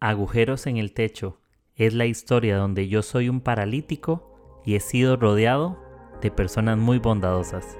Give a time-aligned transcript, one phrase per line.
[0.00, 1.38] Agujeros en el techo
[1.74, 5.78] es la historia donde yo soy un paralítico y he sido rodeado
[6.20, 7.78] de personas muy bondadosas.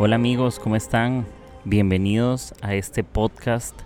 [0.00, 1.24] Hola amigos, ¿cómo están?
[1.64, 3.80] Bienvenidos a este podcast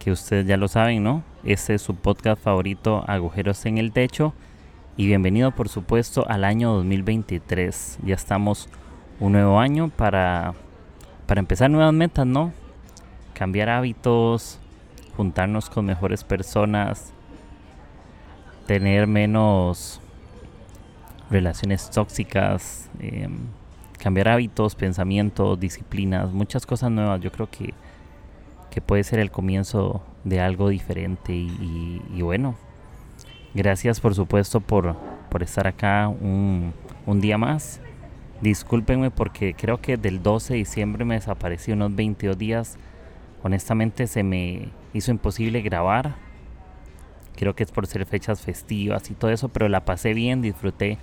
[0.00, 1.22] que ustedes ya lo saben, ¿no?
[1.44, 4.32] Este es su podcast favorito, Agujeros en el Techo.
[4.96, 7.98] Y bienvenido, por supuesto, al año 2023.
[8.02, 8.68] Ya estamos
[9.20, 10.54] un nuevo año para,
[11.26, 12.52] para empezar nuevas metas, ¿no?
[13.34, 14.58] Cambiar hábitos,
[15.18, 17.12] juntarnos con mejores personas,
[18.66, 20.00] tener menos
[21.30, 23.36] relaciones tóxicas, em,
[23.98, 27.20] cambiar hábitos, pensamientos, disciplinas, muchas cosas nuevas.
[27.20, 27.74] Yo creo que
[28.70, 32.54] que puede ser el comienzo de algo diferente y, bueno,
[33.54, 34.96] gracias por supuesto por,
[35.28, 36.72] por estar acá un,
[37.06, 37.80] un, día más.
[38.40, 42.78] Discúlpenme porque creo que del 12 de diciembre me desaparecí unos 22 días.
[43.42, 46.14] Honestamente se me hizo imposible grabar.
[47.36, 50.98] Creo que es por ser fechas festivas y todo eso, pero la pasé bien, disfruté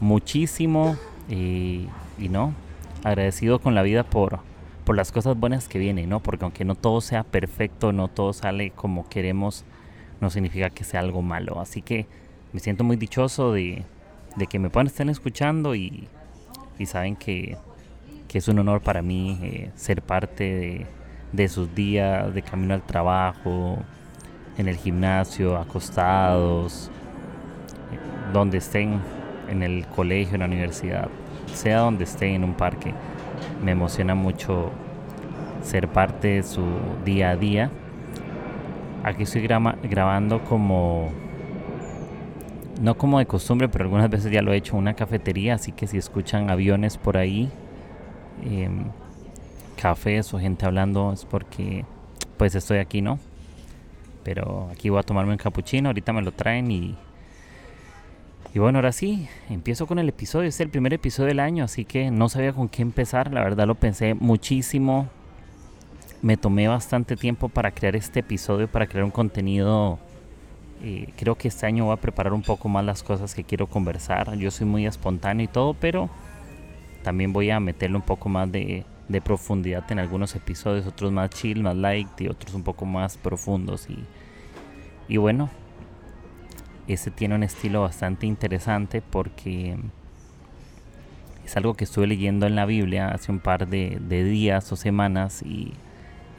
[0.00, 0.96] muchísimo
[1.28, 2.54] y, y no,
[3.02, 4.40] agradecido con la vida por,
[4.84, 6.20] por las cosas buenas que vienen, ¿no?
[6.20, 9.64] Porque aunque no todo sea perfecto, no todo sale como queremos,
[10.20, 11.60] no significa que sea algo malo.
[11.60, 12.06] Así que
[12.52, 13.84] me siento muy dichoso de,
[14.48, 16.08] que me puedan estar escuchando y,
[16.84, 17.56] saben que,
[18.32, 20.86] es un honor para mí eh, ser parte
[21.32, 23.78] de, sus días, de camino al trabajo,
[24.58, 26.90] en el gimnasio, acostados,
[28.32, 29.00] donde estén,
[29.48, 31.08] en el colegio, en la universidad,
[31.52, 32.92] sea donde estén, en un parque
[33.62, 34.70] me emociona mucho
[35.62, 36.62] ser parte de su
[37.04, 37.70] día a día.
[39.02, 41.10] Aquí estoy grabando como,
[42.80, 45.72] no como de costumbre, pero algunas veces ya lo he hecho en una cafetería, así
[45.72, 47.50] que si escuchan aviones por ahí,
[48.42, 48.84] em,
[49.76, 51.84] cafés o gente hablando, es porque
[52.36, 53.18] pues estoy aquí, ¿no?
[54.22, 56.96] Pero aquí voy a tomarme un capuchino, ahorita me lo traen y
[58.54, 60.48] y bueno, ahora sí, empiezo con el episodio.
[60.48, 63.32] Este es el primer episodio del año, así que no sabía con qué empezar.
[63.32, 65.08] La verdad lo pensé muchísimo.
[66.22, 69.98] Me tomé bastante tiempo para crear este episodio, para crear un contenido.
[70.84, 73.66] Eh, creo que este año voy a preparar un poco más las cosas que quiero
[73.66, 74.36] conversar.
[74.36, 76.08] Yo soy muy espontáneo y todo, pero
[77.02, 81.30] también voy a meterle un poco más de, de profundidad en algunos episodios, otros más
[81.30, 83.90] chill, más light y otros un poco más profundos.
[83.90, 83.98] Y,
[85.08, 85.50] y bueno,
[86.88, 89.76] ese tiene un estilo bastante interesante porque
[91.44, 95.42] es algo que estuve leyendo en la Biblia hace un par de, días o semanas
[95.42, 95.72] y,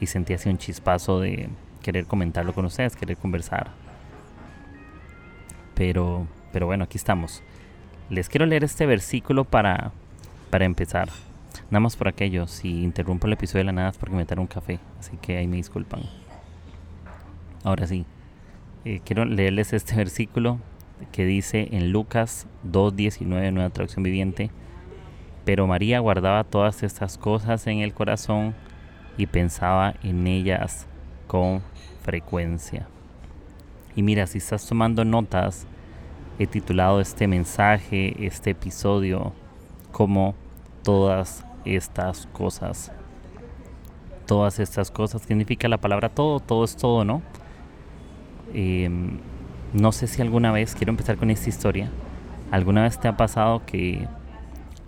[0.06, 1.48] sentí así un chispazo de
[1.82, 3.70] querer comentarlo con ustedes, querer conversar.
[5.74, 7.42] Pero, pero bueno, aquí estamos.
[8.08, 9.92] Les quiero leer este versículo para,
[10.50, 11.08] para empezar.
[11.70, 14.46] Nada más por aquello, si interrumpo el episodio de la nada es porque me un
[14.46, 16.02] café, así que ahí me disculpan.
[17.64, 18.04] Ahora sí,
[18.86, 20.60] eh, quiero leerles este versículo
[21.10, 24.52] que dice en Lucas 2.19, nueva traducción viviente,
[25.44, 28.54] pero María guardaba todas estas cosas en el corazón
[29.18, 30.86] y pensaba en ellas
[31.26, 31.62] con
[32.02, 32.86] frecuencia.
[33.96, 35.66] Y mira, si estás tomando notas,
[36.38, 39.32] he titulado este mensaje, este episodio,
[39.90, 40.36] como
[40.84, 42.92] todas estas cosas.
[44.26, 47.22] Todas estas cosas significa la palabra todo, todo es todo, ¿no?
[48.58, 49.18] Em,
[49.74, 51.90] no sé si alguna vez, quiero empezar con esta historia,
[52.50, 54.08] ¿alguna vez te ha pasado que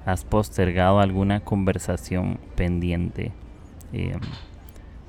[0.07, 3.31] has postergado alguna conversación pendiente?
[3.93, 4.21] Em,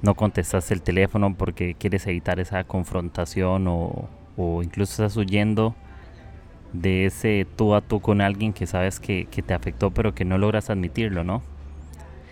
[0.01, 4.09] no contestas el teléfono porque quieres evitar esa confrontación o,
[4.61, 5.73] incluso estás huyendo
[6.73, 10.25] de ese tú a tú con alguien que sabes que, que te afectó pero que
[10.25, 11.41] no logras admitirlo, ¿no?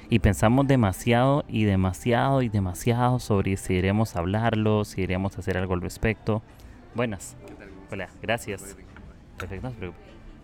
[0.09, 5.39] Y pensamos demasiado y demasiado y demasiado sobre si iremos a hablarlo, si iremos a
[5.39, 6.41] hacer algo al respecto.
[6.95, 7.35] Buenas.
[7.91, 8.77] Hola, gracias.
[9.37, 9.71] Perfecto,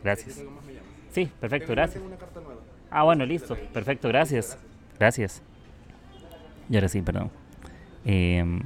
[0.04, 0.44] Gracias.
[1.12, 2.04] Sí, perfecto, gracias.
[2.92, 3.56] Ah, bueno, listo.
[3.74, 4.58] Perfecto, gracias.
[5.00, 5.42] Gracias.
[6.70, 7.32] Y ahora sí, perdón.
[8.06, 8.62] Em,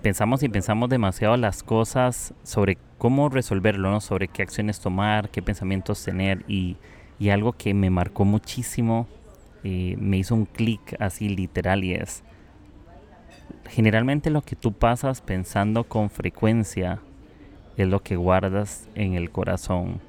[0.00, 4.00] pensamos y pensamos demasiado las cosas sobre cómo resolverlo, ¿no?
[4.00, 6.78] Sobre qué acciones tomar, qué pensamientos tener y,
[7.18, 9.06] y algo que me marcó muchísimo
[9.62, 12.22] me hizo un clic así literal y es,
[13.68, 17.00] generalmente lo que tú pasas pensando con frecuencia
[17.76, 20.00] es lo que guardas en el corazón.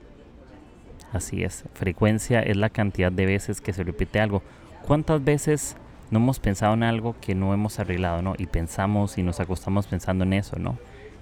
[1.12, 4.42] Así es, frecuencia es la cantidad de veces que se repite algo.
[4.86, 5.78] ¿Cuántas veces
[6.10, 8.34] no hemos pensado en algo que no hemos arreglado, ¿no?
[8.38, 10.78] Y pensamos y nos acostamos pensando en eso, ¿no?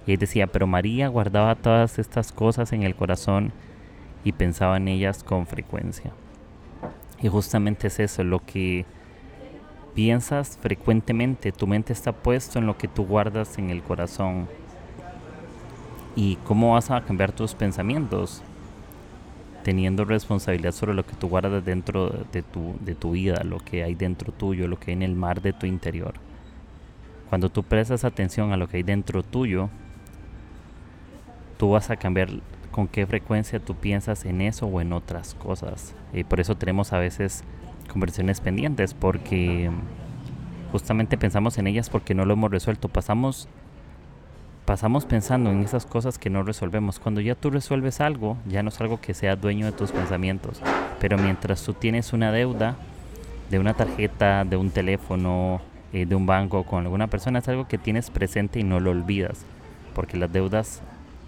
[0.06, 3.52] Y él decía, pero María guardaba todas estas cosas en el corazón
[4.24, 6.12] y pensaba en ellas con frecuencia.
[7.22, 8.84] Y justamente es eso, lo que
[9.94, 14.48] piensas frecuentemente, tu mente está puesto en lo que tú guardas en el corazón.
[16.16, 18.42] ¿Y cómo vas a cambiar tus pensamientos?
[19.62, 23.84] Teniendo responsabilidad sobre lo que tú guardas dentro de tu, de tu vida, lo que
[23.84, 26.14] hay dentro tuyo, lo que hay en el mar de tu interior.
[27.28, 29.70] Cuando tú prestas atención a lo que hay dentro tuyo,
[31.56, 32.30] tú vas a cambiar
[32.72, 35.94] con qué frecuencia tú piensas en eso o en otras cosas.
[36.12, 37.44] Y por eso tenemos a veces
[37.88, 39.70] conversaciones pendientes, porque
[40.72, 42.88] justamente pensamos en ellas porque no lo hemos resuelto.
[42.88, 43.46] Pasamos,
[44.64, 46.98] pasamos pensando en esas cosas que no resolvemos.
[46.98, 50.60] Cuando ya tú resuelves algo, ya no es algo que sea dueño de tus pensamientos.
[50.98, 52.76] Pero mientras tú tienes una deuda
[53.50, 55.60] de una tarjeta, de un teléfono,
[55.92, 58.90] eh, de un banco con alguna persona, es algo que tienes presente y no lo
[58.90, 59.44] olvidas.
[59.94, 60.80] Porque las deudas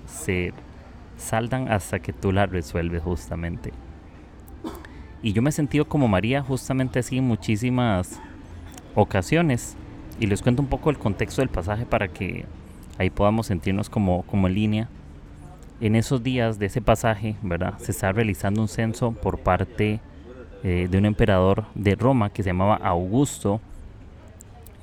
[0.07, 0.55] se
[1.25, 3.73] saldan hasta que tú las resuelves justamente.
[5.25, 8.21] Y yo me he sentido como María justamente así en muchísimas
[8.95, 9.75] ocasiones.
[10.21, 12.45] Y les cuento un poco el contexto del pasaje para que
[12.99, 14.89] ahí podamos sentirnos como, como en línea.
[15.81, 17.79] En esos días de ese pasaje, ¿verdad?
[17.79, 20.01] Se está realizando un censo por parte
[20.63, 23.63] eh, de un emperador de Roma que se llamaba Augusto.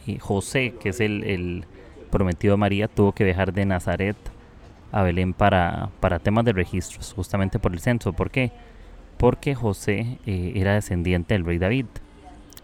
[0.07, 1.65] Y José, que es el, el
[2.09, 4.17] prometido de María, tuvo que viajar de Nazaret
[4.91, 8.13] a Belén para, para temas de registros, justamente por el censo.
[8.13, 8.51] ¿Por qué?
[9.17, 11.85] Porque José eh, era descendiente del rey David.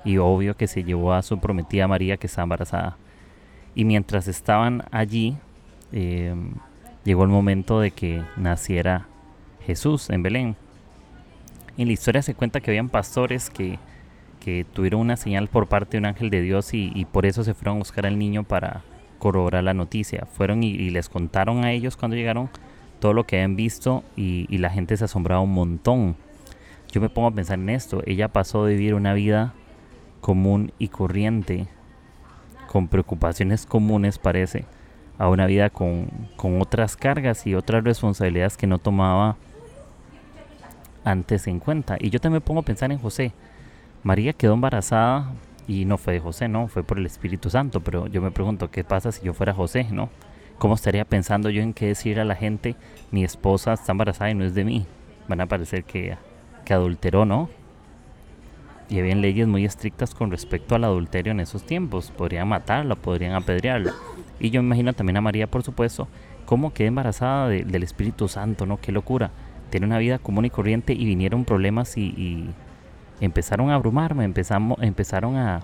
[0.03, 2.97] Y obvio que se llevó a su prometida María que está embarazada.
[3.75, 5.38] Y mientras estaban allí,
[5.91, 6.53] em,
[7.03, 9.07] llegó el momento de que naciera
[9.65, 10.56] Jesús en Belén.
[11.77, 13.79] En la historia se cuenta que habían pastores que,
[14.39, 17.44] que tuvieron una señal por parte de un ángel de Dios y, y por eso
[17.44, 18.83] se fueron a buscar al niño para,
[19.18, 20.28] corroborar la noticia.
[20.31, 22.50] Fueron y, les contaron a ellos cuando llegaron
[23.00, 26.16] todo lo que habían visto y, la gente se asombraba un montón.
[26.92, 28.02] Yo me pongo a pensar en esto.
[28.06, 29.54] Ella pasó de vivir una vida
[30.22, 31.68] común y corriente,
[32.68, 34.66] con preocupaciones comunes parece,
[35.18, 39.38] a una vida con, con otras cargas y otras responsabilidades que no tomaba
[41.04, 41.98] antes en cuenta.
[42.00, 43.31] Y yo también me pongo a pensar en José.
[44.04, 45.31] María quedó embarazada
[45.68, 47.81] y no fue de José, no, fue por el Espíritu Santo.
[47.81, 50.10] Pero yo me pregunto, ¿qué pasa si yo fuera José, no?
[50.58, 52.75] ¿Cómo estaría pensando yo en qué decir a la gente,
[53.12, 54.86] mi esposa está embarazada y no es de mí?
[55.28, 56.18] Van a parecer que,
[56.66, 57.50] que adulteró, ¿no?
[58.90, 62.12] Y habían leyes muy estrictas con respecto al adulterio en esos tiempos.
[62.12, 63.94] Podrían matarla, podrían apedrearla.
[64.40, 66.08] Y yo me imagino también a María, por supuesto,
[66.46, 68.80] cómo quedó embarazada del Espíritu Santo, ¿no?
[68.80, 69.31] Qué locura.
[69.70, 72.54] Tiene una vida común y corriente y vinieron problemas y
[73.19, 75.62] empezaron a abrumarme, empezamos, empezaron a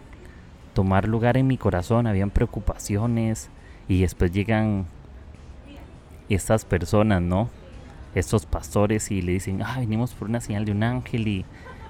[0.74, 3.50] tomar lugar en mi corazón, habían preocupaciones
[3.88, 4.86] y después llegan
[6.30, 7.50] estas personas, ¿no?
[8.16, 11.46] Estos pastores y le dicen, ah, venimos por una señal de un ángel y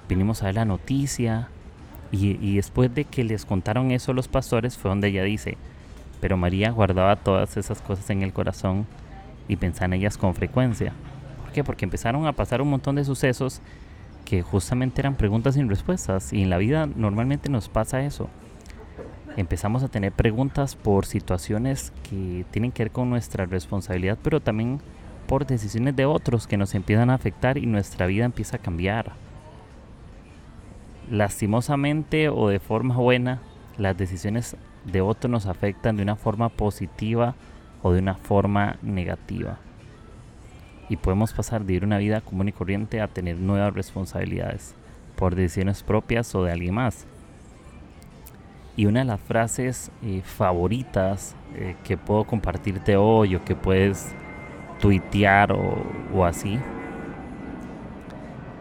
[0.08, 1.48] vinimos a ver la noticia.
[2.10, 5.56] Y, y después de que les contaron eso los pastores fue donde ella dice,
[6.20, 8.86] pero María guardaba todas esas cosas en el corazón
[9.48, 10.92] y pensaba en ellas con frecuencia.
[11.42, 11.64] ¿Por qué?
[11.64, 13.60] Porque empezaron a pasar un montón de sucesos
[14.24, 16.32] que justamente eran preguntas sin respuestas.
[16.32, 18.28] Y en la vida normalmente nos pasa eso.
[19.36, 24.80] Empezamos a tener preguntas por situaciones que tienen que ver con nuestra responsabilidad, pero también
[25.26, 29.12] por decisiones de otros que nos empiezan a afectar y nuestra vida empieza a cambiar.
[31.10, 33.42] Lastimosamente o de forma buena,
[33.76, 37.34] las decisiones de otros nos afectan de una forma positiva
[37.82, 39.58] o de una forma negativa
[40.88, 44.74] y podemos pasar de vivir una vida común y corriente a tener nuevas responsabilidades
[45.16, 47.06] por decisiones propias o de alguien más.
[48.76, 54.12] Y una de las frases eh, favoritas eh, que puedo compartirte hoy o que puedes
[54.80, 56.58] tuitear o, así,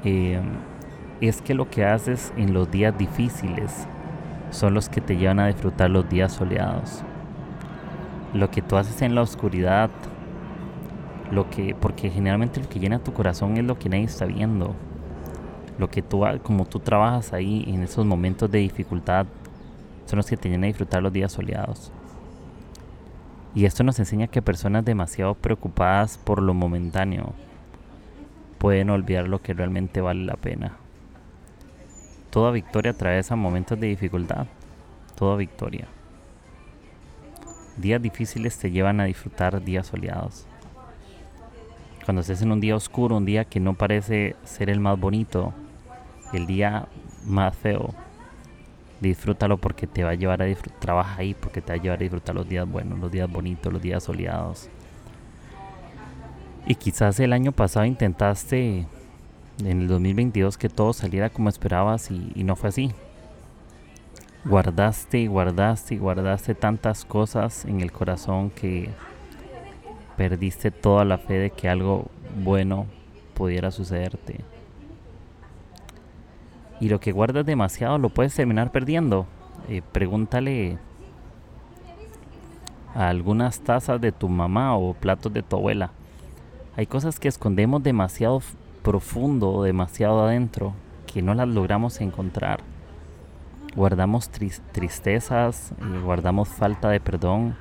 [0.04, 0.40] eh,
[1.20, 3.88] es que lo que haces en los días difíciles
[4.52, 7.04] son los que te llevan a disfrutar los días soleados.
[8.34, 9.90] Lo que tú haces en la oscuridad
[11.32, 14.76] lo que porque generalmente lo que llena tu corazón es lo que nadie está viendo.
[15.78, 19.26] Lo que tú como tú trabajas ahí en esos momentos de dificultad
[20.06, 21.92] son los que te llenan a disfrutar los días soleados.
[23.56, 27.34] Y esto nos enseña que personas demasiado preocupadas por lo momentáneo
[28.58, 30.78] pueden olvidar lo que realmente vale la pena.
[32.30, 34.48] Toda victoria atraviesa momentos de dificultad
[35.16, 35.88] toda victoria.
[37.78, 40.46] Días difíciles te llevan a disfrutar días soleados
[42.06, 45.54] cuando estés en un día oscuro, un día que no parece ser el más bonito,
[46.34, 46.88] el día
[47.26, 47.94] más feo,
[49.04, 50.80] Disfrútalo porque te va a llevar a disfrutar.
[50.80, 53.74] Trabaja ahí porque te va a llevar a disfrutar los días buenos, los días bonitos,
[53.74, 54.70] los días soleados.
[56.66, 58.88] Y quizás el año pasado intentaste
[59.60, 62.92] en el 2022 que todo saliera como esperabas y, no fue así.
[64.46, 68.90] Guardaste y guardaste y guardaste tantas cosas en el corazón que
[70.18, 72.08] perdiste toda la fe de que algo
[72.44, 72.88] bueno
[73.34, 74.42] pudiera sucederte.
[76.80, 79.26] Y lo que guardas demasiado lo puedes terminar perdiendo.
[79.70, 80.78] Eh, pregúntale
[82.94, 85.92] a algunas tazas de tu mamá o platos de tu abuela.
[86.76, 88.42] Hay cosas que escondemos demasiado
[88.82, 90.74] profundo, demasiado adentro,
[91.08, 92.60] que no las logramos encontrar.
[93.76, 97.56] Guardamos tristezas, eh, guardamos falta de perdón,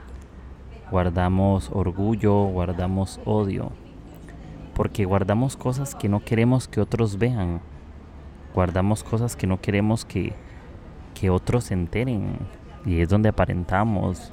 [0.93, 3.73] guardamos orgullo, guardamos odio,
[4.75, 7.63] porque guardamos cosas que no queremos que otros vean,
[8.55, 10.35] guardamos cosas que no queremos que,
[11.15, 12.37] que otros se enteren,
[12.85, 14.33] y es donde aparentamos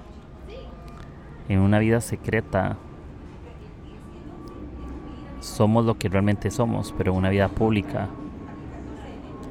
[1.48, 2.76] en una vida secreta.
[5.40, 8.10] Somos lo que realmente somos, pero en una vida pública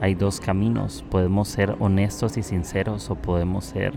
[0.03, 1.03] hay dos caminos.
[1.11, 3.95] Podemos ser honestos y sinceros o podemos ser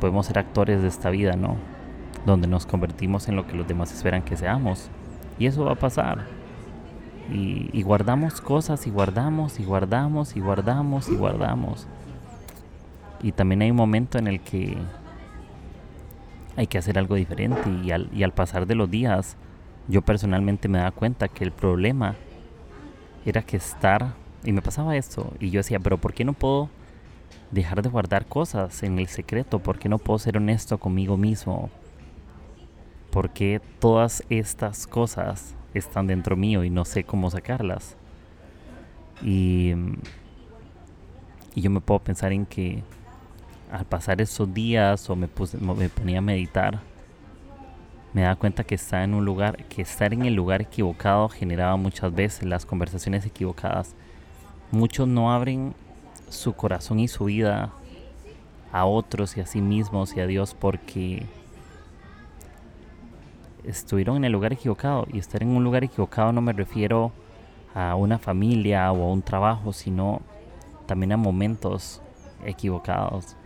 [0.00, 1.56] podemos ser actores de esta vida, ¿no?
[2.26, 4.90] Donde nos convertimos en lo que los demás esperan que seamos.
[5.38, 6.26] Y eso va a pasar.
[7.32, 11.86] Y, guardamos cosas y guardamos y guardamos y guardamos y guardamos.
[13.22, 14.76] Y también hay un momento en el que
[16.56, 19.36] hay que hacer algo diferente y al, y al pasar de los días
[19.88, 22.14] yo personalmente me daba cuenta que el problema
[23.24, 26.68] era que estar, y me pasaba esto, y yo decía, pero ¿por qué no puedo
[27.54, 29.58] dejar de guardar cosas en el secreto?
[29.58, 31.70] ¿Por qué no puedo ser honesto conmigo mismo?
[33.10, 37.96] ¿Por qué todas estas cosas están dentro mío y no sé cómo sacarlas?
[39.22, 39.72] Y,
[41.54, 42.82] y yo me puedo pensar en que
[43.70, 46.80] al pasar esos días o me, puse, me ponía a meditar,
[48.12, 51.76] me da cuenta que está en un lugar, que estar en el lugar equivocado generaba
[51.76, 53.94] muchas veces las conversaciones equivocadas.
[54.70, 55.74] Muchos no abren
[56.34, 57.72] su corazón y su vida
[58.72, 61.26] a otros y a sí mismos y a Dios porque
[63.64, 65.06] estuvieron en el lugar equivocado.
[65.12, 67.12] Y estar en un lugar equivocado no me refiero
[67.74, 70.20] a una familia o a un trabajo, sino
[70.86, 72.02] también a momentos
[72.44, 73.36] equivocados.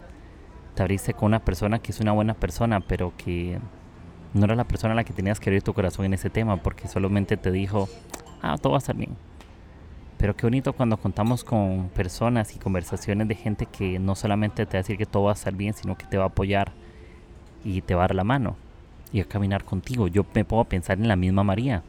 [0.74, 3.58] Te abriste con una persona que es una buena persona, pero que
[4.34, 6.56] no era la persona a la que tenías que abrir tu corazón en ese tema,
[6.58, 7.88] porque solamente te dijo,
[8.42, 9.16] ah, todo va a estar bien.
[10.18, 14.76] Pero qué bonito cuando contamos con personas y conversaciones de gente que no solamente te
[14.76, 16.72] va a decir que todo va a estar bien, sino que te va a apoyar
[17.64, 18.56] y te va a dar la mano
[19.12, 20.08] y a caminar contigo.
[20.08, 21.84] Yo me puedo pensar en la misma María.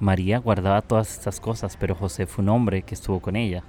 [0.00, 3.62] María guardaba todas estas cosas, pero José fue un hombre que estuvo con ella.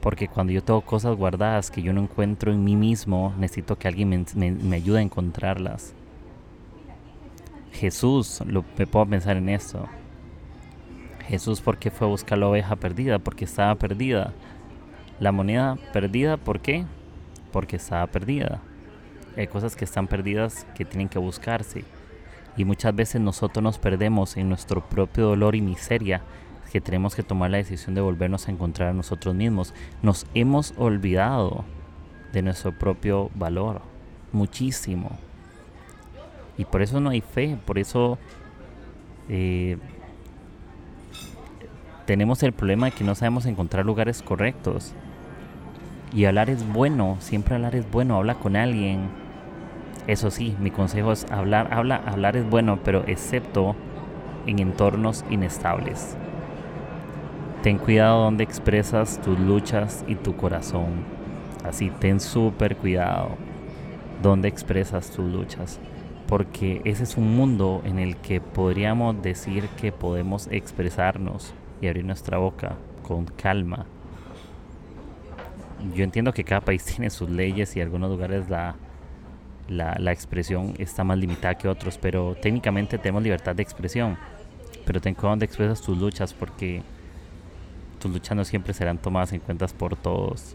[0.00, 3.88] Porque cuando yo tengo cosas guardadas que yo no encuentro en mí mismo, necesito que
[3.88, 5.92] alguien me, ayude a encontrarlas.
[7.72, 9.88] Jesús, lo, me puedo pensar en esto.
[11.28, 13.18] Jesús, ¿por qué fue a buscar la oveja perdida?
[13.18, 14.32] Porque estaba perdida.
[15.20, 16.86] La moneda perdida, ¿por qué?
[17.52, 18.62] Porque estaba perdida.
[19.36, 21.84] Hay cosas que están perdidas que tienen que buscarse.
[22.56, 26.22] Y muchas veces nosotros nos perdemos en nuestro propio dolor y miseria
[26.72, 29.74] que tenemos que tomar la decisión de volvernos a encontrar a nosotros mismos.
[30.00, 31.66] Nos hemos olvidado
[32.32, 33.82] de nuestro propio valor,
[34.32, 35.10] muchísimo.
[36.56, 38.18] Y por eso no hay fe, por eso
[39.28, 39.76] eh,
[42.08, 44.94] tenemos el problema de que no sabemos encontrar lugares correctos.
[46.10, 49.10] Y hablar es bueno, siempre hablar es bueno, habla con alguien.
[50.06, 53.76] Eso sí, mi consejo es hablar, habla, hablar es bueno, pero excepto
[54.46, 56.16] en entornos inestables.
[57.62, 61.04] Ten cuidado donde expresas tus luchas y tu corazón.
[61.62, 63.32] Así, ten súper cuidado
[64.22, 65.78] donde expresas tus luchas.
[66.26, 72.04] Porque ese es un mundo en el que podríamos decir que podemos expresarnos y abrir
[72.04, 73.86] nuestra boca con calma.
[75.94, 78.76] Yo entiendo que cada país tiene sus leyes y en algunos lugares la,
[79.68, 84.16] la, la expresión está más limitada que otros, pero técnicamente tenemos libertad de expresión.
[84.84, 86.82] Pero ten cuidado donde expresas tus luchas porque
[87.98, 90.54] tus luchas no siempre serán tomadas en cuenta por todos.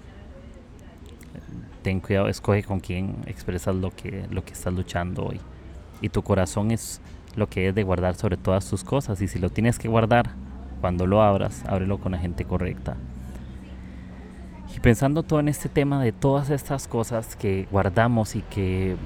[1.83, 5.39] Ten cuidado, escoge con quién expresas lo que, lo que estás luchando hoy.
[6.01, 7.01] Y tu corazón es
[7.35, 9.21] lo que es de guardar sobre todas tus cosas.
[9.21, 10.31] Y si lo tienes que guardar,
[10.83, 12.97] cuando lo abras, ábrelo con la gente correcta.
[14.75, 18.97] Y pensando todo en este tema de todas estas cosas que guardamos y que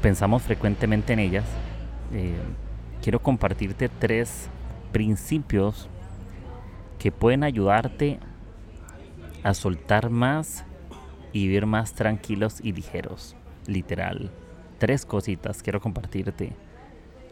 [0.00, 1.44] pensamos frecuentemente en ellas,
[2.14, 2.38] eh,
[3.02, 4.48] quiero compartirte tres
[4.92, 5.90] principios
[6.98, 8.18] que pueden ayudarte
[9.42, 10.64] a soltar más
[11.34, 13.36] y vivir más tranquilos y ligeros.
[13.66, 14.30] Literal.
[14.78, 16.54] Tres cositas quiero compartirte.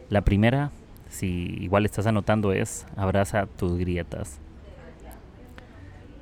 [0.09, 0.69] La primera,
[1.15, 4.39] si igual estás anotando, es abraza tus grietas.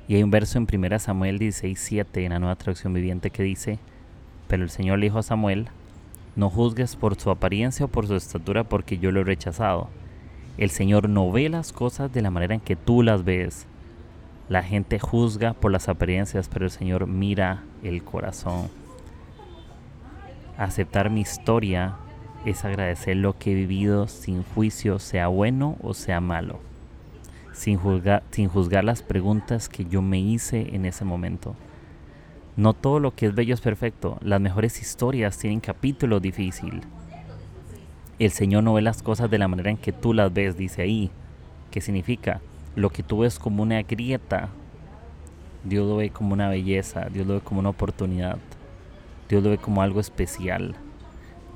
[0.06, 3.78] Y hay un verso en 1 Samuel 16:7 en la nueva traducción viviente que dice,
[4.48, 5.68] pero el Señor le dijo a Samuel,
[6.36, 9.88] no juzgues por su apariencia o por su estatura porque yo lo he rechazado.
[10.58, 13.66] El Señor no ve las cosas de la manera en que tú las ves.
[14.48, 18.68] La gente juzga por las apariencias, pero el Señor mira el corazón.
[20.56, 21.96] Aceptar mi historia
[22.44, 26.60] es agradecer lo que he vivido sin juicio, sea bueno o sea malo
[27.54, 31.54] sin juzgar, sin juzgar las preguntas que yo me hice en ese momento.
[32.56, 34.18] No todo lo que es bello es perfecto.
[34.20, 36.82] Las mejores historias tienen capítulo difícil.
[38.18, 40.82] El Señor no ve las cosas de la manera en que tú las ves, dice
[40.82, 41.10] ahí.
[41.70, 42.40] ¿Qué significa?
[42.76, 44.48] Lo que tú ves como una grieta,
[45.64, 48.38] Dios lo ve como una belleza, Dios lo ve como una oportunidad,
[49.28, 50.76] Dios lo ve como algo especial.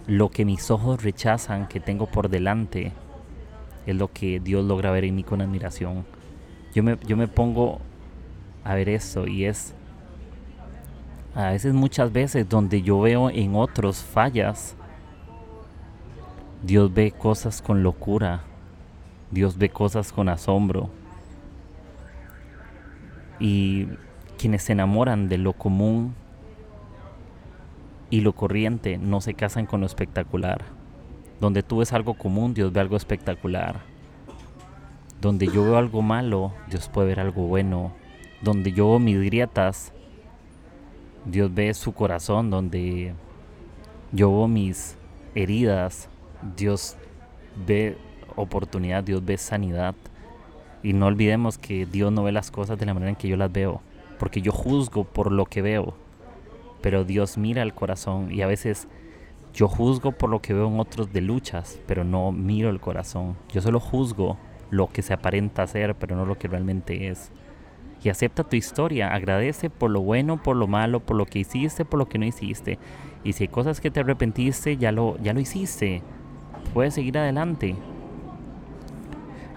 [0.09, 2.93] Lo que mis ojos rechazan que tengo por delante,
[3.87, 6.05] es lo que Dios logra ver en mí con admiración.
[6.75, 7.79] Yo me, yo me pongo
[8.65, 9.75] a ver eso y es
[11.35, 14.75] a veces muchas veces donde yo veo en otros fallas,
[16.63, 18.41] Dios ve cosas con locura,
[19.31, 20.91] Dios ve cosas con asombro.
[23.39, 23.87] Y
[24.37, 26.15] quienes se enamoran de lo común
[28.11, 30.65] y lo corriente no se casan con lo espectacular.
[31.41, 33.81] Donde tú ves algo común, Dios ve algo espectacular.
[35.21, 37.93] Donde yo veo algo malo, Dios puede ver algo bueno.
[38.41, 39.93] Donde yo veo mis grietas,
[41.25, 42.51] Dios ve su corazón.
[42.51, 43.15] Donde
[44.13, 44.97] yo veo mis
[45.35, 46.09] heridas,
[46.57, 46.97] Dios
[47.67, 47.97] ve
[48.37, 49.95] oportunidad, Dios ve sanidad.
[50.83, 53.37] Y no olvidemos que Dios no ve las cosas de la manera en que yo
[53.37, 53.81] las veo.
[54.19, 55.95] Porque yo juzgo por lo que veo.
[56.81, 58.89] Pero Dios mira el corazón y a veces
[59.53, 63.37] yo juzgo por lo que veo en otros de luchas, pero no miro el corazón.
[63.53, 64.39] Yo solo juzgo
[64.71, 67.33] lo que se aparenta ser, pero no lo que realmente es.
[68.03, 71.85] Y acepta tu historia, agradece por lo bueno, por lo malo, por lo que hiciste,
[71.85, 72.79] por lo que no hiciste.
[73.25, 76.03] Y si hay cosas que te arrepentiste, ya lo, ya lo hiciste.
[76.73, 77.75] Puedes seguir adelante.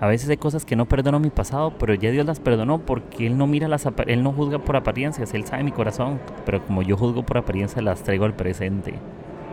[0.01, 3.27] A veces hay cosas que no perdono mi pasado, pero ya Dios las perdonó porque
[3.27, 6.19] Él no mira las Él no juzga por apariencias, Él sabe mi corazón.
[6.45, 8.95] Pero como yo juzgo por apariencias, las traigo al presente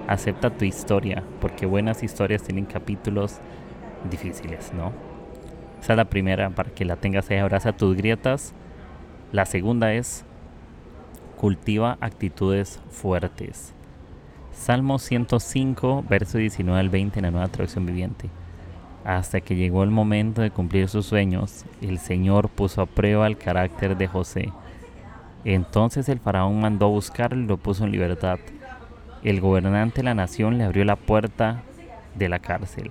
[0.08, 3.38] acepta tu historia, porque buenas historias tienen capítulos
[4.10, 4.92] difíciles, ¿no?
[5.80, 8.54] Esa es la primera, para que la tengas ahí, abraza tus grietas.
[9.30, 10.24] La segunda es,
[11.36, 13.74] cultiva actitudes fuertes.
[14.52, 18.30] Salmo 105, verso 19 al 20 en la nueva traducción viviente.
[19.04, 23.38] Hasta que llegó el momento de cumplir sus sueños, el Señor puso a prueba el
[23.38, 24.52] carácter de José.
[25.44, 28.38] Entonces el faraón mandó buscarlo y lo puso en libertad
[29.22, 31.62] el gobernante de la nación le abrió la puerta
[32.14, 32.90] de la cárcel.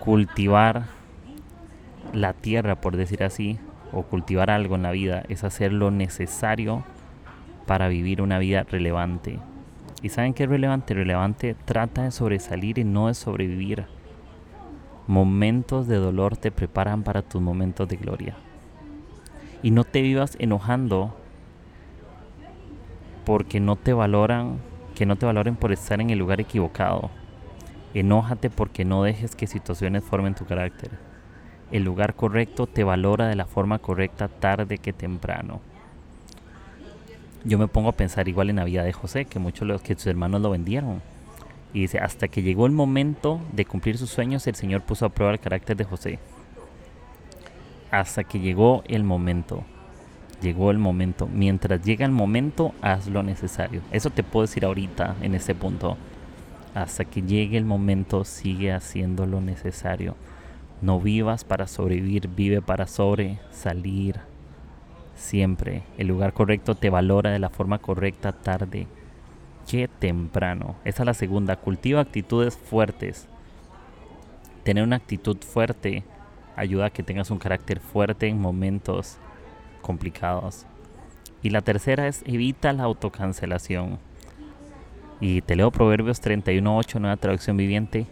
[0.00, 0.84] Cultivar
[2.12, 3.58] la tierra, por decir así,
[3.92, 6.84] o cultivar algo en la vida, es hacer lo necesario
[7.66, 9.38] para vivir una vida relevante.
[10.02, 10.94] ¿Y saben qué es relevante?
[10.94, 13.86] Relevante trata de sobresalir y no de sobrevivir.
[15.06, 18.36] Momentos de dolor te preparan para tus momentos de gloria.
[19.62, 21.14] Y no te vivas enojando
[23.24, 24.58] porque no te valoran
[24.94, 27.10] que no te valoren por estar en el lugar equivocado.
[27.94, 30.90] Enójate porque no dejes que situaciones formen tu carácter.
[31.70, 35.60] El lugar correcto te valora de la forma correcta tarde que temprano.
[37.44, 39.94] Yo me pongo a pensar igual en la vida de José, que muchos de que
[39.94, 41.02] sus hermanos lo vendieron.
[41.72, 45.08] Y dice, hasta que llegó el momento de cumplir sus sueños, el Señor puso a
[45.08, 46.18] prueba el carácter de José.
[47.90, 49.64] Hasta que llegó el momento
[50.42, 51.28] llegó el momento.
[51.32, 53.80] Mientras llega el momento, haz lo necesario.
[53.90, 55.96] Eso te puedo decir ahorita, en este punto.
[56.74, 60.16] Hasta que llegue el momento, sigue haciendo lo necesario.
[60.82, 64.20] No vivas para sobrevivir, vive para sobresalir.
[65.14, 65.84] Siempre.
[65.96, 68.86] El lugar correcto te valora de la forma correcta tarde
[69.68, 70.76] que temprano.
[70.84, 71.56] Esa es la segunda.
[71.56, 73.28] Cultiva actitudes fuertes.
[74.64, 76.04] Tener una actitud fuerte
[76.56, 79.18] ayuda a que tengas un carácter fuerte en momentos
[79.80, 80.66] complicados.
[81.42, 83.98] Y la tercera es evita la autocancelación.
[85.20, 88.06] Y te leo Proverbios 31.8, nueva traducción viviente.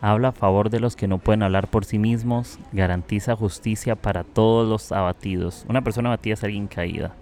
[0.00, 4.24] Habla a favor de los que no pueden hablar por sí mismos, garantiza justicia para
[4.24, 5.64] todos los abatidos.
[5.68, 7.14] Una persona abatida es alguien caída.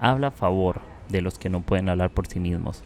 [0.00, 2.82] Habla a favor de los que no pueden hablar por sí mismos.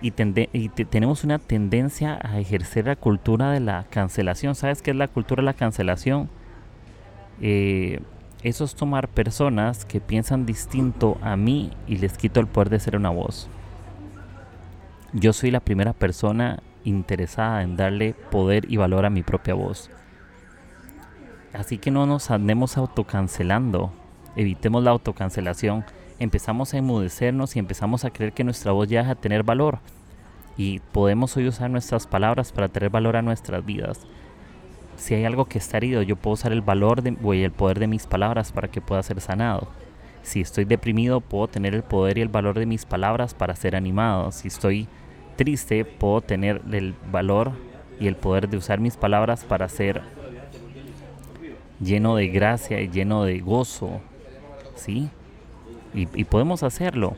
[0.00, 4.54] Y, tenemos una tendencia a ejercer la cultura de la cancelación.
[4.54, 6.28] ¿Sabes qué es la cultura de la cancelación?
[7.40, 8.00] Eh,
[8.44, 12.78] Eso es tomar personas que piensan distinto a mí y les quito el poder de
[12.78, 13.48] ser una voz.
[15.12, 19.90] Yo soy la primera persona interesada en darle poder y valor a mi propia voz.
[21.52, 23.92] Así que no nos andemos autocancelando,
[24.36, 25.84] evitemos la autocancelación,
[26.18, 29.78] empezamos a enmudecernos y empezamos a creer que nuestra voz ya deja de tener valor.
[30.56, 34.06] Y podemos hoy usar nuestras palabras para tener valor a nuestras vidas.
[34.96, 37.86] Si hay algo que está herido, yo puedo usar el valor de, el poder de
[37.86, 39.68] mis palabras para que pueda ser sanado.
[40.22, 43.76] Si estoy deprimido, puedo tener el poder y el valor de mis palabras para ser
[43.76, 44.32] animado.
[44.32, 44.88] Si estoy
[45.36, 47.52] triste, puedo tener el valor
[48.00, 50.02] y el poder de usar mis palabras para ser
[51.80, 54.00] lleno de gracia y lleno de gozo.
[54.74, 55.08] ¿Sí?
[55.98, 57.14] Y, podemos hacerlo.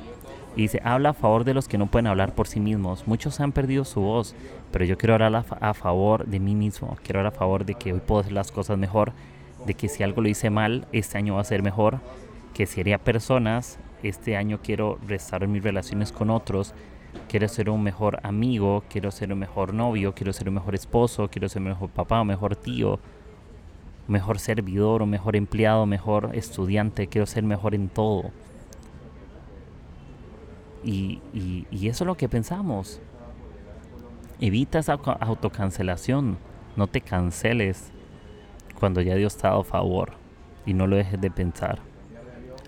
[0.57, 3.07] Y dice, habla a favor de los que no pueden hablar por sí mismos.
[3.07, 4.35] Muchos han perdido su voz,
[4.73, 6.97] pero yo quiero hablar a, favor de mí mismo.
[7.03, 9.13] Quiero hablar a favor de que hoy puedo hacer las cosas mejor.
[9.67, 12.01] De que si algo lo hice mal, este año va a ser mejor.
[12.55, 16.75] Que si haría personas, este año quiero restaurar mis relaciones con otros.
[17.29, 21.29] Quiero ser un mejor amigo, quiero ser un mejor novio, quiero ser un mejor esposo,
[21.29, 26.31] quiero ser un mejor papá, un mejor tío, un mejor servidor, un mejor empleado, mejor
[26.35, 28.31] estudiante, quiero ser mejor en todo.
[30.83, 31.21] Y,
[31.73, 33.01] eso es lo que pensamos.
[34.41, 36.39] Evita esa autocancelación.
[36.77, 37.91] No te canceles
[38.79, 40.13] cuando ya Dios te ha dado favor
[40.65, 41.81] y no lo dejes de pensar.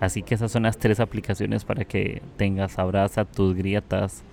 [0.00, 4.24] Así que esas son las tres aplicaciones para que tengas, abraza tus grietas,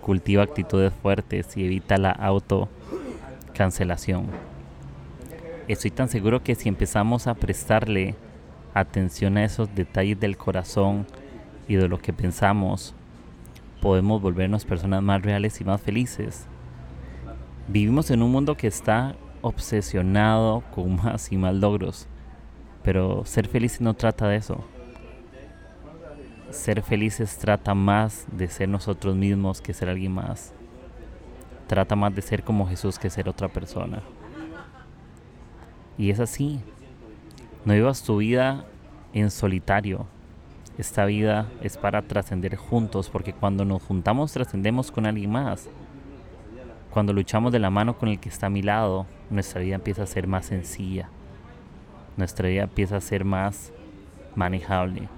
[0.00, 4.26] cultiva actitudes fuertes y evita la autocancelación.
[5.68, 8.16] Estoy tan seguro que si empezamos a prestarle
[8.74, 11.06] atención a esos detalles del corazón
[11.68, 12.94] y de lo que pensamos,
[13.80, 16.46] podemos volvernos personas más reales y más felices.
[17.68, 22.06] Vivimos en un mundo que está obsesionado con más y más logros,
[22.82, 24.64] pero ser feliz no trata de eso.
[26.50, 30.52] Ser felices trata más de ser nosotros mismos que ser alguien más.
[31.68, 34.02] Trata más de ser como Jesús que ser otra persona.
[35.96, 36.60] Y es así.
[37.64, 38.64] No vivas tu vida
[39.12, 40.06] en solitario,
[40.80, 45.68] esta vida es para trascender juntos, porque cuando nos juntamos trascendemos con alguien más.
[46.90, 50.04] Cuando luchamos de la mano con el que está a mi lado, nuestra vida empieza
[50.04, 51.10] a ser más sencilla.
[52.16, 53.72] Nuestra vida empieza a ser más
[54.34, 55.08] manejable.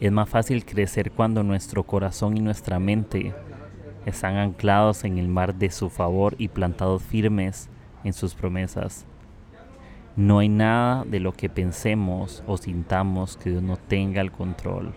[0.00, 3.34] Es más fácil crecer cuando nuestro corazón y nuestra mente
[4.04, 7.68] están anclados en el mar de su favor y plantados firmes
[8.04, 9.06] en sus promesas.
[10.18, 14.92] No hay nada de lo que pensemos o sintamos que Dios no tenga el control.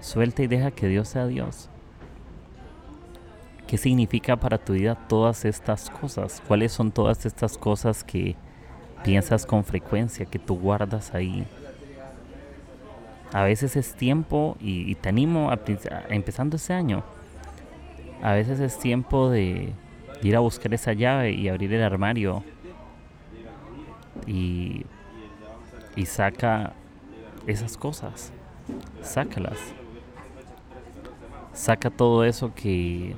[0.00, 1.70] Suelta y deja que Dios sea Dios.
[3.68, 6.42] ¿Qué significa para tu vida todas estas cosas?
[6.48, 8.34] ¿Cuáles son todas estas cosas que
[9.04, 11.46] piensas con frecuencia, que tú guardas ahí?
[13.32, 15.60] A veces es tiempo, y, te animo a,
[16.08, 17.04] empezando este año,
[18.24, 19.72] a veces es tiempo de
[20.20, 22.42] ir a buscar esa llave y abrir el armario
[24.26, 24.84] y,
[25.96, 26.72] y saca
[27.46, 28.32] esas cosas.
[29.02, 29.58] Sácalas.
[31.52, 33.16] Saca todo eso que,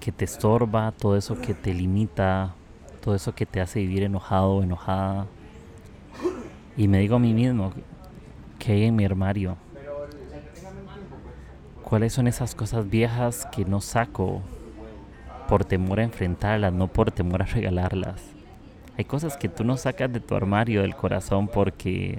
[0.00, 2.54] que te estorba, todo eso que te limita,
[3.00, 5.26] todo eso que te hace vivir enojado o enojada.
[6.76, 7.72] Y me digo a mí mismo,
[8.58, 9.56] ¿qué hay en mi armario?
[11.82, 14.42] ¿Cuáles son esas cosas viejas que no saco
[15.48, 18.39] por temor a enfrentarlas, no por temor a regalarlas?
[18.96, 22.18] Hay cosas que tú no sacas de tu armario, del corazón, porque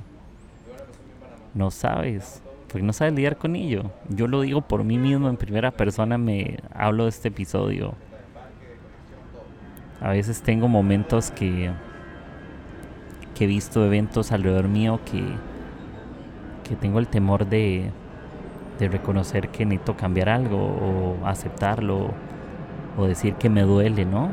[1.53, 3.91] no sabes, porque no sabes lidiar con ello.
[4.10, 7.93] Yo lo digo por mí mismo, en primera persona me hablo de este episodio.
[9.99, 11.71] A veces tengo momentos que,
[13.36, 15.23] que he visto eventos alrededor mío que,
[16.67, 17.91] que tengo el temor de,
[18.79, 22.10] de reconocer que necesito cambiar algo o aceptarlo
[22.97, 24.29] o decir que me duele, ¿no?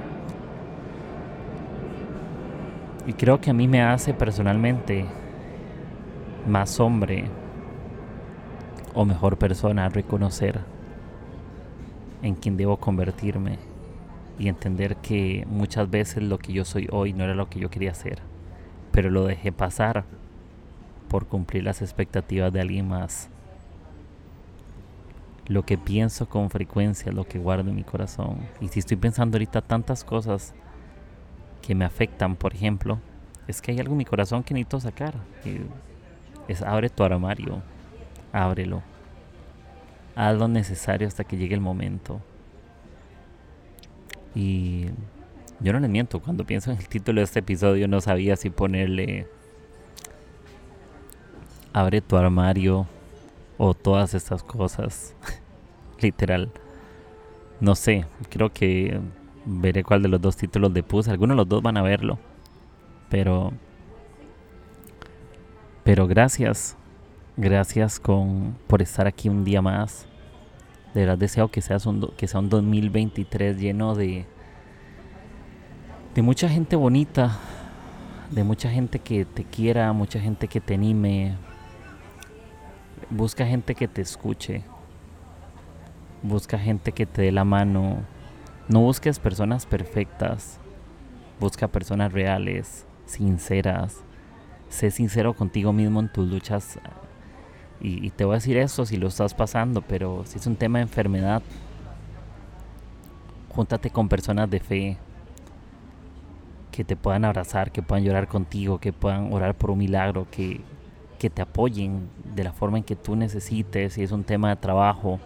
[3.08, 5.06] Y creo que a mí me hace personalmente
[6.46, 7.24] más hombre
[8.92, 10.60] o mejor persona reconocer
[12.20, 13.58] en quien debo convertirme
[14.38, 17.70] y entender que muchas veces lo que yo soy hoy no era lo que yo
[17.70, 18.18] quería ser,
[18.92, 20.04] pero lo dejé pasar
[21.08, 23.30] por cumplir las expectativas de alguien más.
[25.46, 28.36] Lo que pienso con frecuencia, lo que guardo en mi corazón.
[28.60, 30.52] Y si estoy pensando ahorita tantas cosas
[31.62, 32.98] que me afectan, por ejemplo,
[33.46, 35.14] es que hay algo en mi corazón que necesito sacar.
[36.48, 37.62] es abre tu armario,
[38.32, 38.82] ábrelo.
[40.14, 42.20] Haz lo necesario hasta que llegue el momento.
[44.34, 44.86] Y
[45.60, 48.50] Yo no les miento, cuando pienso en el título de este episodio no sabía si
[48.50, 49.26] ponerle
[51.72, 52.86] Abre tu armario
[53.56, 55.14] o todas estas cosas.
[56.00, 56.50] Literal.
[57.60, 59.00] No sé, creo que
[59.48, 61.10] veré cuál de los dos títulos le puse.
[61.10, 62.18] Algunos de los dos van a verlo.
[63.08, 63.52] Pero
[65.88, 66.76] pero gracias.
[67.38, 70.06] Gracias con, por estar aquí un día más.
[70.92, 74.26] De verdad deseo que, seas un, que sea un 2023 lleno de,
[76.14, 77.38] de mucha gente bonita,
[78.30, 81.36] de mucha gente que te quiera, mucha gente que te anime.
[83.08, 84.64] Busca gente que te escuche.
[86.22, 88.02] Busca gente que te dé la mano.
[88.68, 90.58] No busques personas perfectas.
[91.40, 94.02] Busca personas reales, sinceras.
[94.68, 96.78] Sé sincero contigo mismo en tus luchas
[97.80, 100.78] y, te voy a decir eso si lo estás pasando, pero si es un tema
[100.78, 101.42] de enfermedad,
[103.50, 104.98] júntate con personas de fe
[106.72, 110.60] que te puedan abrazar, que puedan llorar contigo, que puedan orar por un milagro, que,
[111.18, 113.94] que te apoyen de la forma en que tú necesites.
[113.94, 115.20] Si es un tema de trabajo,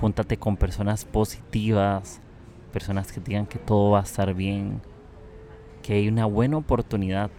[0.00, 2.20] júntate con personas positivas,
[2.76, 4.82] personas que digan que todo va a estar bien,
[5.82, 7.30] que hay una buena oportunidad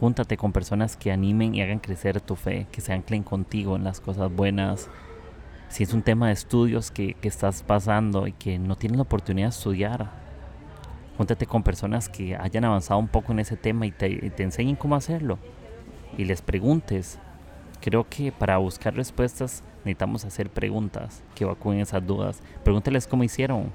[0.00, 3.84] Júntate con personas que animen y hagan crecer tu fe, que se anclen contigo en
[3.84, 4.88] las cosas buenas.
[5.68, 9.48] Si es un tema de estudios que, estás pasando y que no tienes la oportunidad
[9.48, 10.10] de estudiar,
[11.18, 14.42] júntate con personas que hayan avanzado un poco en ese tema y te, y te
[14.42, 15.38] enseñen cómo hacerlo.
[16.16, 17.18] Y les preguntes.
[17.82, 22.42] Creo que para buscar respuestas necesitamos hacer preguntas que evacúen esas dudas.
[22.64, 23.72] Pregúntales cómo hicieron,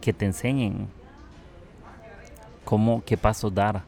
[0.00, 0.88] que te enseñen
[2.64, 3.82] cómo, qué pasos dar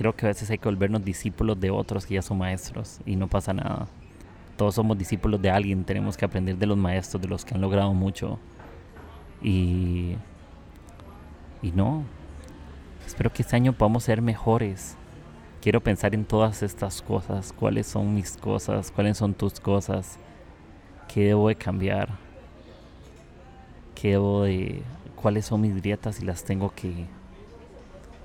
[0.00, 3.16] creo que a veces hay que volvernos discípulos de otros que ya son maestros y
[3.16, 3.86] no pasa nada.
[4.56, 7.60] Todos somos discípulos de alguien, tenemos que aprender de los maestros, de los que han
[7.60, 8.38] logrado mucho.
[9.42, 10.16] Y,
[11.60, 12.04] y no,
[13.06, 14.96] espero que este año podamos ser mejores.
[15.60, 20.18] Quiero pensar en todas estas cosas, cuáles son mis cosas, cuáles son tus cosas,
[21.12, 22.10] qué debo de cambiar,
[23.94, 24.82] qué debo de,
[25.16, 27.06] cuáles son mis grietas y las tengo que,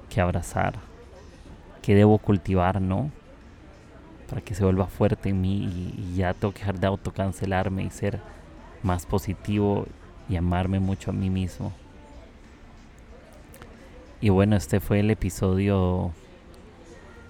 [0.10, 0.80] que abrazar
[1.86, 3.12] que debo cultivar, ¿no?
[4.28, 7.92] Para que se vuelva fuerte en mí y, ya tengo que dejar de autocancelarme y
[7.92, 8.20] ser
[8.82, 9.86] más positivo
[10.28, 11.72] y amarme mucho a mí mismo.
[14.20, 16.12] Y bueno, este fue el episodio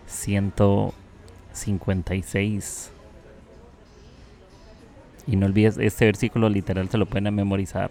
[0.07, 2.94] 156.
[5.27, 7.89] Y no olvides, este versículo literal se lo pueden memorizar.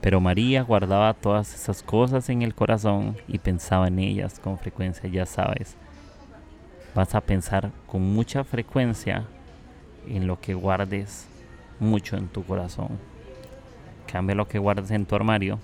[0.00, 5.08] Pero María guardaba todas esas cosas en el corazón y pensaba en ellas con frecuencia,
[5.08, 5.76] ya sabes.
[6.94, 9.24] Vas a pensar con mucha frecuencia
[10.08, 11.26] en lo que guardes
[11.80, 12.98] mucho en tu corazón.
[14.10, 15.58] Cambia lo que guardes en tu armario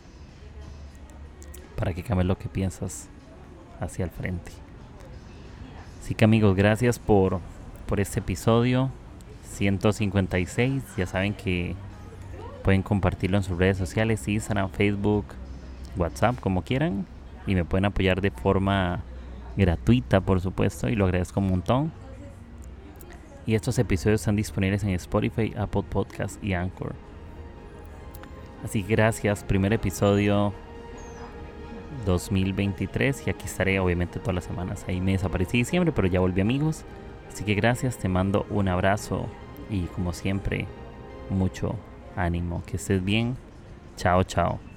[1.77, 3.09] para que cambie lo que piensas
[3.81, 4.53] hacia el frente.
[6.03, 7.41] Así que amigos, gracias por,
[7.87, 8.91] por este episodio
[9.53, 10.83] 156.
[10.97, 11.75] Ya saben que
[12.63, 15.25] Pueden compartirlo en sus redes sociales, Instagram, Facebook,
[15.97, 17.07] WhatsApp, como quieran.
[17.47, 19.03] Y me pueden apoyar de forma
[19.57, 21.93] gratuita, por supuesto, y lo agradezco un montón.
[23.47, 26.95] Y estos episodios están disponibles en Spotify, Apple Podcast y Anchor.
[28.65, 30.53] Así que gracias, primer episodio
[32.07, 34.85] 2023 y aquí estaré obviamente todas las semanas.
[34.87, 36.85] Ahí me desaparecí diciembre, pero ya volví amigos.
[37.33, 39.27] Así que gracias, te mando un abrazo
[39.73, 40.67] y como siempre,
[41.31, 41.75] mucho
[42.15, 43.37] ánimo, que estés bien.
[43.97, 44.72] Chao, chao.